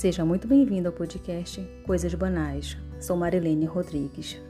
Seja 0.00 0.24
muito 0.24 0.48
bem-vindo 0.48 0.88
ao 0.88 0.94
podcast 0.94 1.60
Coisas 1.84 2.14
Banais. 2.14 2.74
Sou 2.98 3.18
Marilene 3.18 3.66
Rodrigues. 3.66 4.40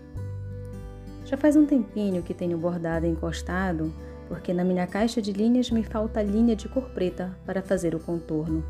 Já 1.24 1.36
faz 1.36 1.56
um 1.56 1.66
tempinho 1.66 2.22
que 2.22 2.32
tenho 2.32 2.56
bordado 2.56 3.04
encostado, 3.04 3.92
porque 4.28 4.54
na 4.54 4.62
minha 4.62 4.86
caixa 4.86 5.20
de 5.20 5.32
linhas 5.32 5.68
me 5.68 5.82
falta 5.82 6.22
linha 6.22 6.54
de 6.54 6.68
cor 6.68 6.90
preta 6.90 7.36
para 7.44 7.62
fazer 7.62 7.96
o 7.96 7.98
contorno. 7.98 8.64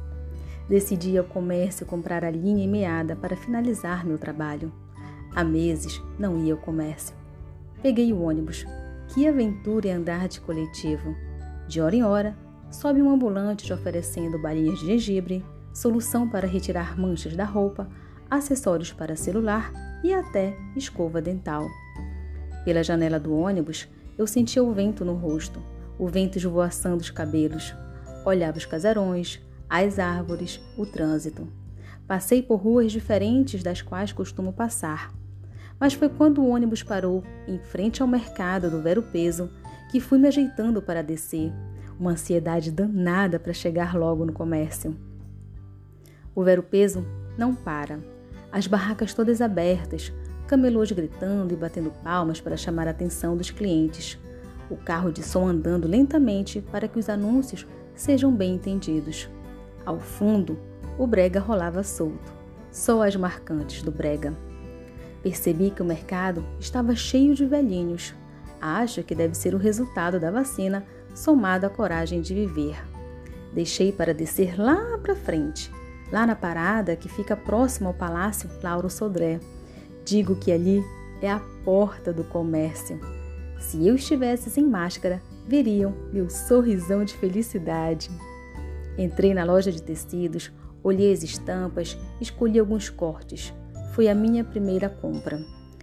Decidi 0.70 1.18
ao 1.18 1.24
comércio 1.24 1.84
comprar 1.84 2.24
a 2.24 2.30
linha 2.30 2.66
meada 2.66 3.14
para 3.14 3.36
finalizar 3.36 4.06
meu 4.06 4.16
trabalho. 4.16 4.72
Há 5.34 5.44
meses 5.44 6.02
não 6.18 6.42
ia 6.42 6.54
ao 6.54 6.60
comércio. 6.60 7.14
Peguei 7.82 8.10
o 8.10 8.22
ônibus. 8.22 8.64
Que 9.12 9.28
aventura 9.28 9.88
é 9.88 9.92
andar 9.92 10.28
de 10.28 10.40
coletivo. 10.40 11.14
De 11.68 11.78
hora 11.78 11.94
em 11.94 12.02
hora, 12.02 12.34
sobe 12.70 13.02
um 13.02 13.10
ambulante 13.10 13.66
te 13.66 13.72
oferecendo 13.74 14.40
balinhas 14.40 14.78
de 14.78 14.86
gengibre, 14.86 15.44
solução 15.72 16.28
para 16.28 16.46
retirar 16.46 16.98
manchas 16.98 17.36
da 17.36 17.44
roupa, 17.44 17.88
acessórios 18.30 18.92
para 18.92 19.16
celular 19.16 19.72
e 20.02 20.12
até 20.12 20.56
escova 20.76 21.20
dental. 21.20 21.68
Pela 22.64 22.82
janela 22.82 23.18
do 23.18 23.34
ônibus, 23.34 23.88
eu 24.18 24.26
sentia 24.26 24.62
o 24.62 24.72
vento 24.72 25.04
no 25.04 25.14
rosto, 25.14 25.62
o 25.98 26.06
vento 26.06 26.36
esvoaçando 26.36 27.02
os 27.02 27.10
cabelos. 27.10 27.74
Olhava 28.24 28.58
os 28.58 28.66
casarões, 28.66 29.40
as 29.68 29.98
árvores, 29.98 30.60
o 30.76 30.84
trânsito. 30.84 31.48
Passei 32.06 32.42
por 32.42 32.56
ruas 32.56 32.92
diferentes 32.92 33.62
das 33.62 33.80
quais 33.80 34.12
costumo 34.12 34.52
passar. 34.52 35.12
Mas 35.78 35.94
foi 35.94 36.08
quando 36.08 36.42
o 36.42 36.48
ônibus 36.48 36.82
parou 36.82 37.24
em 37.48 37.58
frente 37.58 38.02
ao 38.02 38.08
mercado 38.08 38.70
do 38.70 38.82
Vero 38.82 39.02
Peso 39.02 39.50
que 39.90 40.00
fui 40.00 40.18
me 40.18 40.28
ajeitando 40.28 40.82
para 40.82 41.02
descer, 41.02 41.52
uma 41.98 42.12
ansiedade 42.12 42.70
danada 42.70 43.40
para 43.40 43.52
chegar 43.52 43.96
logo 43.96 44.24
no 44.24 44.32
comércio. 44.32 45.09
O 46.34 46.44
Vero 46.44 46.62
Peso 46.62 47.04
não 47.36 47.54
para. 47.54 48.00
As 48.52 48.66
barracas 48.66 49.14
todas 49.14 49.40
abertas, 49.40 50.12
camelôs 50.46 50.90
gritando 50.90 51.54
e 51.54 51.56
batendo 51.56 51.90
palmas 52.02 52.40
para 52.40 52.56
chamar 52.56 52.88
a 52.88 52.90
atenção 52.90 53.36
dos 53.36 53.50
clientes. 53.50 54.18
O 54.68 54.76
carro 54.76 55.12
de 55.12 55.22
som 55.22 55.48
andando 55.48 55.88
lentamente 55.88 56.60
para 56.60 56.88
que 56.88 56.98
os 56.98 57.08
anúncios 57.08 57.66
sejam 57.94 58.34
bem 58.34 58.54
entendidos. 58.54 59.28
Ao 59.84 59.98
fundo, 59.98 60.58
o 60.98 61.06
brega 61.06 61.40
rolava 61.40 61.82
solto, 61.82 62.32
só 62.70 63.02
as 63.02 63.16
marcantes 63.16 63.82
do 63.82 63.90
brega. 63.90 64.34
Percebi 65.22 65.70
que 65.70 65.82
o 65.82 65.84
mercado 65.84 66.44
estava 66.58 66.94
cheio 66.94 67.34
de 67.34 67.44
velhinhos. 67.44 68.14
Acho 68.60 69.02
que 69.02 69.14
deve 69.14 69.34
ser 69.34 69.54
o 69.54 69.58
resultado 69.58 70.20
da 70.20 70.30
vacina 70.30 70.84
somado 71.14 71.66
à 71.66 71.70
coragem 71.70 72.20
de 72.20 72.34
viver. 72.34 72.76
Deixei 73.52 73.92
para 73.92 74.14
descer 74.14 74.58
lá 74.58 74.98
para 74.98 75.14
frente, 75.14 75.70
lá 76.12 76.26
na 76.26 76.34
parada 76.34 76.96
que 76.96 77.08
fica 77.08 77.36
próximo 77.36 77.88
ao 77.88 77.94
Palácio 77.94 78.50
Lauro 78.62 78.90
Sodré. 78.90 79.40
Digo 80.04 80.36
que 80.36 80.50
ali 80.50 80.82
é 81.22 81.30
a 81.30 81.40
porta 81.64 82.12
do 82.12 82.24
comércio. 82.24 83.00
Se 83.58 83.86
eu 83.86 83.94
estivesse 83.94 84.50
sem 84.50 84.66
máscara, 84.66 85.22
veriam 85.46 85.94
meu 86.12 86.30
sorrisão 86.30 87.04
de 87.04 87.14
felicidade. 87.14 88.10
Entrei 88.96 89.34
na 89.34 89.44
loja 89.44 89.70
de 89.70 89.82
tecidos, 89.82 90.50
olhei 90.82 91.12
as 91.12 91.22
estampas, 91.22 91.96
escolhi 92.20 92.58
alguns 92.58 92.88
cortes. 92.88 93.52
Foi 93.92 94.08
a 94.08 94.14
minha 94.14 94.44
primeira 94.44 94.88
compra. 94.88 95.40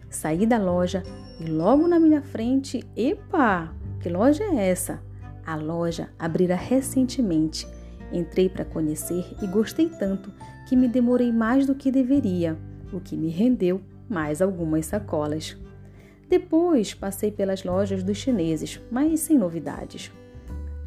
Saí 0.09 0.45
da 0.45 0.57
loja 0.57 1.03
e 1.39 1.45
logo 1.45 1.87
na 1.87 1.99
minha 1.99 2.21
frente, 2.21 2.83
epa, 2.95 3.73
que 3.99 4.09
loja 4.09 4.43
é 4.43 4.69
essa? 4.69 5.01
A 5.45 5.55
loja 5.55 6.09
abrira 6.17 6.55
recentemente. 6.55 7.67
Entrei 8.11 8.49
para 8.49 8.65
conhecer 8.65 9.25
e 9.41 9.47
gostei 9.47 9.89
tanto 9.89 10.31
que 10.67 10.75
me 10.75 10.87
demorei 10.87 11.31
mais 11.31 11.65
do 11.65 11.75
que 11.75 11.91
deveria, 11.91 12.57
o 12.91 12.99
que 12.99 13.15
me 13.15 13.29
rendeu 13.29 13.81
mais 14.09 14.41
algumas 14.41 14.85
sacolas. 14.85 15.57
Depois 16.29 16.93
passei 16.93 17.31
pelas 17.31 17.63
lojas 17.63 18.03
dos 18.03 18.17
chineses, 18.17 18.81
mas 18.91 19.21
sem 19.21 19.37
novidades. 19.37 20.11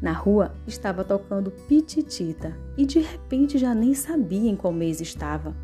Na 0.01 0.11
rua 0.11 0.53
estava 0.65 1.03
tocando 1.03 1.51
Pititita 1.51 2.55
e 2.75 2.85
de 2.85 2.99
repente 2.99 3.57
já 3.57 3.73
nem 3.73 3.93
sabia 3.93 4.49
em 4.49 4.55
qual 4.55 4.73
mês 4.73 4.99
estava. 4.99 5.55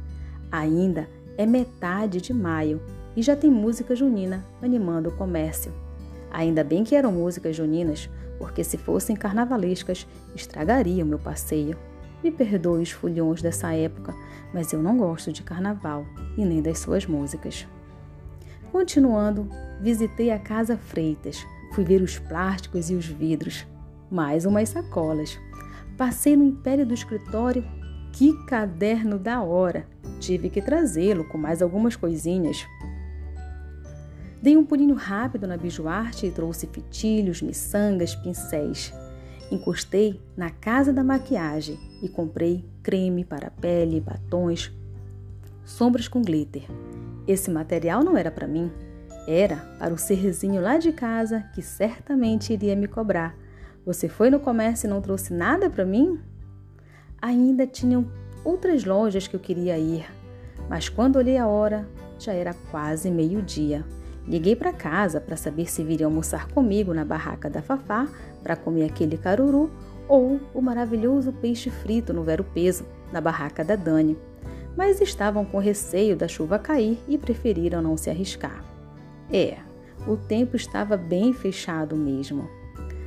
Ainda 0.51 1.07
é 1.37 1.45
metade 1.45 2.21
de 2.21 2.33
maio 2.33 2.81
e 3.15 3.21
já 3.21 3.35
tem 3.35 3.49
música 3.49 3.95
junina 3.95 4.45
animando 4.61 5.09
o 5.09 5.15
comércio. 5.15 5.73
Ainda 6.31 6.63
bem 6.63 6.83
que 6.83 6.95
eram 6.95 7.11
músicas 7.11 7.55
juninas, 7.55 8.09
porque 8.37 8.63
se 8.63 8.77
fossem 8.77 9.15
carnavalescas, 9.15 10.07
estragaria 10.35 11.03
o 11.03 11.07
meu 11.07 11.19
passeio. 11.19 11.77
Me 12.23 12.31
perdoe 12.31 12.83
os 12.83 12.91
fulhões 12.91 13.41
dessa 13.41 13.73
época, 13.73 14.13
mas 14.53 14.73
eu 14.73 14.81
não 14.81 14.97
gosto 14.97 15.31
de 15.31 15.43
carnaval 15.43 16.05
e 16.37 16.43
nem 16.43 16.61
das 16.61 16.79
suas 16.79 17.05
músicas. 17.05 17.67
Continuando, 18.71 19.49
visitei 19.81 20.31
a 20.31 20.39
Casa 20.39 20.77
Freitas, 20.77 21.45
fui 21.73 21.83
ver 21.83 22.01
os 22.01 22.19
plásticos 22.19 22.89
e 22.89 22.95
os 22.95 23.05
vidros, 23.05 23.65
mais 24.09 24.45
umas 24.45 24.69
sacolas. 24.69 25.39
Passei 25.97 26.35
no 26.35 26.43
império 26.43 26.85
do 26.85 26.93
escritório, 26.93 27.63
que 28.11 28.33
caderno 28.45 29.17
da 29.17 29.41
hora! 29.41 29.87
Tive 30.19 30.49
que 30.49 30.61
trazê-lo 30.61 31.23
com 31.25 31.37
mais 31.37 31.61
algumas 31.61 31.95
coisinhas. 31.95 32.65
Dei 34.41 34.55
um 34.55 34.63
pulinho 34.63 34.93
rápido 34.93 35.47
na 35.47 35.57
bijuarte 35.57 36.27
e 36.27 36.31
trouxe 36.31 36.67
fitilhos, 36.67 37.41
miçangas, 37.41 38.15
pincéis. 38.15 38.93
Encostei 39.51 40.21
na 40.35 40.49
casa 40.49 40.93
da 40.93 41.03
maquiagem 41.03 41.79
e 42.03 42.07
comprei 42.07 42.63
creme 42.83 43.25
para 43.25 43.49
pele, 43.49 43.99
batons, 43.99 44.71
sombras 45.65 46.07
com 46.07 46.21
glitter. 46.21 46.63
Esse 47.27 47.49
material 47.49 48.03
não 48.03 48.15
era 48.15 48.29
para 48.29 48.47
mim, 48.47 48.71
era 49.27 49.57
para 49.79 49.93
o 49.93 49.97
serzinho 49.97 50.61
lá 50.61 50.77
de 50.77 50.91
casa 50.91 51.41
que 51.55 51.61
certamente 51.61 52.53
iria 52.53 52.75
me 52.75 52.87
cobrar. 52.87 53.35
Você 53.85 54.07
foi 54.07 54.29
no 54.29 54.39
comércio 54.39 54.85
e 54.85 54.89
não 54.89 55.01
trouxe 55.01 55.33
nada 55.33 55.69
para 55.69 55.85
mim? 55.85 56.19
Ainda 57.21 57.65
tinham 57.65 58.05
outras 58.43 58.85
lojas 58.85 59.27
que 59.27 59.35
eu 59.35 59.39
queria 59.39 59.77
ir, 59.77 60.05
mas 60.69 60.89
quando 60.89 61.15
olhei 61.15 61.37
a 61.37 61.47
hora, 61.47 61.87
já 62.19 62.33
era 62.33 62.53
quase 62.69 63.09
meio-dia. 63.09 63.83
Liguei 64.27 64.55
para 64.55 64.73
casa 64.73 65.21
para 65.21 65.37
saber 65.37 65.69
se 65.71 65.83
viria 65.83 66.05
almoçar 66.05 66.49
comigo 66.49 66.93
na 66.93 67.05
barraca 67.05 67.49
da 67.49 67.61
Fafá 67.61 68.07
para 68.43 68.57
comer 68.57 68.85
aquele 68.85 69.17
caruru 69.17 69.71
ou 70.07 70.39
o 70.53 70.61
maravilhoso 70.61 71.31
peixe 71.31 71.69
frito 71.69 72.13
no 72.13 72.23
Vero 72.23 72.43
Peso, 72.43 72.85
na 73.11 73.21
barraca 73.21 73.63
da 73.63 73.75
Dani. 73.75 74.17
Mas 74.75 75.01
estavam 75.01 75.45
com 75.45 75.59
receio 75.59 76.15
da 76.15 76.27
chuva 76.27 76.59
cair 76.59 76.99
e 77.07 77.17
preferiram 77.17 77.81
não 77.81 77.95
se 77.95 78.09
arriscar. 78.09 78.63
É, 79.31 79.57
o 80.05 80.15
tempo 80.15 80.55
estava 80.55 80.95
bem 80.95 81.33
fechado 81.33 81.95
mesmo. 81.95 82.49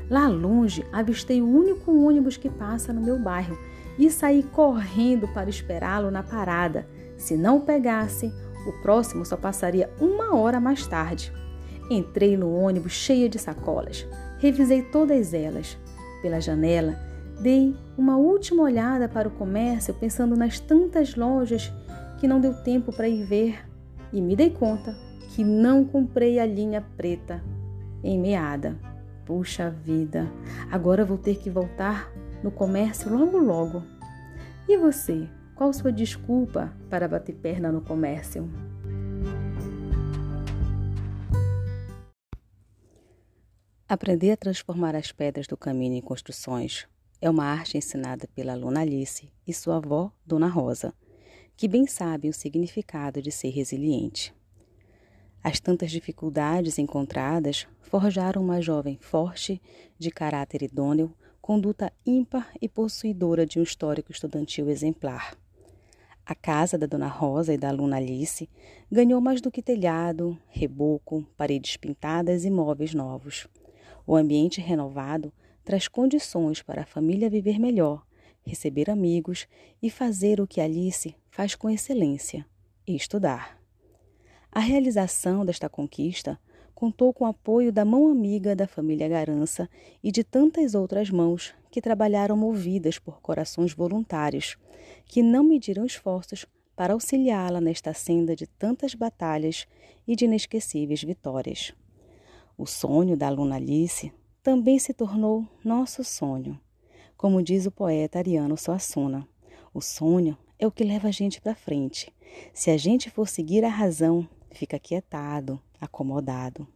Lá 0.08 0.26
longe, 0.26 0.84
avistei 0.92 1.40
o 1.40 1.48
único 1.48 1.92
ônibus 1.92 2.36
que 2.36 2.48
passa 2.48 2.92
no 2.92 3.00
meu 3.00 3.18
bairro 3.18 3.56
e 3.98 4.10
saí 4.10 4.42
correndo 4.42 5.28
para 5.28 5.50
esperá-lo 5.50 6.10
na 6.10 6.22
parada. 6.22 6.86
Se 7.16 7.36
não 7.36 7.60
pegasse, 7.60 8.32
o 8.66 8.72
próximo 8.82 9.24
só 9.24 9.36
passaria 9.36 9.90
uma 10.00 10.34
hora 10.36 10.60
mais 10.60 10.86
tarde. 10.86 11.32
Entrei 11.90 12.36
no 12.36 12.54
ônibus 12.54 12.92
cheia 12.92 13.28
de 13.28 13.38
sacolas. 13.38 14.06
Revisei 14.38 14.82
todas 14.82 15.34
elas. 15.34 15.78
Pela 16.22 16.40
janela, 16.40 16.98
dei 17.40 17.74
uma 17.96 18.16
última 18.16 18.62
olhada 18.62 19.08
para 19.08 19.28
o 19.28 19.30
comércio, 19.30 19.94
pensando 19.94 20.36
nas 20.36 20.60
tantas 20.60 21.14
lojas 21.14 21.72
que 22.18 22.28
não 22.28 22.40
deu 22.40 22.54
tempo 22.54 22.92
para 22.92 23.08
ir 23.08 23.24
ver, 23.24 23.66
e 24.12 24.20
me 24.20 24.36
dei 24.36 24.50
conta 24.50 24.94
que 25.30 25.42
não 25.42 25.84
comprei 25.84 26.38
a 26.38 26.46
linha 26.46 26.84
preta 26.96 27.42
em 28.04 28.18
meada. 28.18 28.76
Puxa 29.24 29.70
vida, 29.70 30.30
agora 30.70 31.04
vou 31.04 31.16
ter 31.16 31.36
que 31.36 31.48
voltar 31.48 32.10
no 32.42 32.50
comércio 32.50 33.10
logo 33.10 33.38
logo. 33.38 33.82
E 34.68 34.76
você? 34.76 35.28
Qual 35.60 35.74
sua 35.74 35.92
desculpa 35.92 36.74
para 36.88 37.06
bater 37.06 37.34
perna 37.34 37.70
no 37.70 37.82
comércio? 37.82 38.50
Aprender 43.86 44.30
a 44.30 44.38
transformar 44.38 44.96
as 44.96 45.12
pedras 45.12 45.46
do 45.46 45.58
caminho 45.58 45.96
em 45.96 46.00
construções 46.00 46.88
é 47.20 47.28
uma 47.28 47.44
arte 47.44 47.76
ensinada 47.76 48.26
pela 48.34 48.54
aluna 48.54 48.80
Alice 48.80 49.30
e 49.46 49.52
sua 49.52 49.76
avó, 49.76 50.10
Dona 50.24 50.48
Rosa, 50.48 50.94
que 51.54 51.68
bem 51.68 51.86
sabem 51.86 52.30
o 52.30 52.34
significado 52.34 53.20
de 53.20 53.30
ser 53.30 53.50
resiliente. 53.50 54.34
As 55.44 55.60
tantas 55.60 55.90
dificuldades 55.90 56.78
encontradas 56.78 57.66
forjaram 57.82 58.42
uma 58.42 58.62
jovem 58.62 58.96
forte, 58.98 59.60
de 59.98 60.10
caráter 60.10 60.62
idôneo, 60.62 61.14
conduta 61.38 61.92
ímpar 62.06 62.50
e 62.62 62.66
possuidora 62.66 63.44
de 63.44 63.58
um 63.58 63.62
histórico 63.62 64.10
estudantil 64.10 64.70
exemplar. 64.70 65.36
A 66.30 66.34
casa 66.36 66.78
da 66.78 66.86
Dona 66.86 67.08
Rosa 67.08 67.52
e 67.52 67.58
da 67.58 67.70
aluna 67.70 67.96
Alice 67.96 68.48
ganhou 68.88 69.20
mais 69.20 69.40
do 69.40 69.50
que 69.50 69.60
telhado, 69.60 70.38
reboco, 70.48 71.26
paredes 71.36 71.76
pintadas 71.76 72.44
e 72.44 72.50
móveis 72.50 72.94
novos. 72.94 73.48
O 74.06 74.14
ambiente 74.14 74.60
renovado 74.60 75.32
traz 75.64 75.88
condições 75.88 76.62
para 76.62 76.82
a 76.82 76.86
família 76.86 77.28
viver 77.28 77.58
melhor, 77.58 78.06
receber 78.46 78.88
amigos 78.88 79.48
e 79.82 79.90
fazer 79.90 80.40
o 80.40 80.46
que 80.46 80.60
Alice 80.60 81.16
faz 81.32 81.56
com 81.56 81.68
excelência: 81.68 82.46
estudar. 82.86 83.60
A 84.52 84.60
realização 84.60 85.44
desta 85.44 85.68
conquista 85.68 86.38
contou 86.80 87.12
com 87.12 87.24
o 87.24 87.28
apoio 87.28 87.70
da 87.70 87.84
mão 87.84 88.08
amiga 88.08 88.56
da 88.56 88.66
família 88.66 89.06
Garança 89.06 89.68
e 90.02 90.10
de 90.10 90.24
tantas 90.24 90.74
outras 90.74 91.10
mãos 91.10 91.52
que 91.70 91.78
trabalharam 91.78 92.38
movidas 92.38 92.98
por 92.98 93.20
corações 93.20 93.74
voluntários, 93.74 94.56
que 95.04 95.22
não 95.22 95.44
mediram 95.44 95.84
esforços 95.84 96.46
para 96.74 96.94
auxiliá-la 96.94 97.60
nesta 97.60 97.92
senda 97.92 98.34
de 98.34 98.46
tantas 98.46 98.94
batalhas 98.94 99.66
e 100.08 100.16
de 100.16 100.24
inesquecíveis 100.24 101.02
vitórias. 101.02 101.74
O 102.56 102.64
sonho 102.64 103.14
da 103.14 103.26
aluna 103.26 103.56
Alice 103.56 104.10
também 104.42 104.78
se 104.78 104.94
tornou 104.94 105.46
nosso 105.62 106.02
sonho. 106.02 106.58
Como 107.14 107.42
diz 107.42 107.66
o 107.66 107.70
poeta 107.70 108.18
Ariano 108.18 108.56
Suassuna, 108.56 109.28
o 109.74 109.82
sonho 109.82 110.34
é 110.58 110.66
o 110.66 110.72
que 110.72 110.82
leva 110.82 111.08
a 111.08 111.12
gente 111.12 111.42
para 111.42 111.54
frente. 111.54 112.10
Se 112.54 112.70
a 112.70 112.78
gente 112.78 113.10
for 113.10 113.28
seguir 113.28 113.66
a 113.66 113.68
razão, 113.68 114.26
fica 114.50 114.78
quietado, 114.78 115.60
acomodado. 115.80 116.66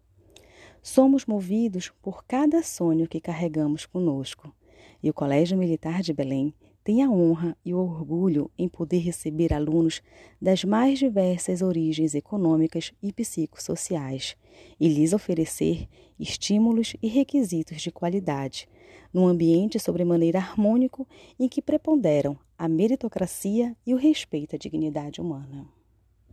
Somos 0.82 1.26
movidos 1.26 1.92
por 2.02 2.24
cada 2.24 2.62
sonho 2.62 3.08
que 3.08 3.20
carregamos 3.20 3.86
conosco, 3.86 4.54
e 5.02 5.10
o 5.10 5.14
Colégio 5.14 5.56
Militar 5.56 6.02
de 6.02 6.12
Belém 6.12 6.54
tem 6.84 7.02
a 7.02 7.10
honra 7.10 7.56
e 7.64 7.72
o 7.72 7.78
orgulho 7.78 8.50
em 8.58 8.68
poder 8.68 8.98
receber 8.98 9.54
alunos 9.54 10.02
das 10.40 10.62
mais 10.64 10.98
diversas 10.98 11.62
origens 11.62 12.14
econômicas 12.14 12.92
e 13.02 13.10
psicossociais 13.10 14.36
e 14.78 14.86
lhes 14.86 15.14
oferecer 15.14 15.88
estímulos 16.20 16.94
e 17.02 17.08
requisitos 17.08 17.80
de 17.80 17.90
qualidade, 17.90 18.68
num 19.12 19.26
ambiente 19.26 19.78
sobremaneira 19.78 20.38
harmônico 20.38 21.08
em 21.38 21.48
que 21.48 21.62
preponderam 21.62 22.38
a 22.58 22.68
meritocracia 22.68 23.74
e 23.86 23.94
o 23.94 23.96
respeito 23.96 24.54
à 24.54 24.58
dignidade 24.58 25.20
humana. 25.20 25.66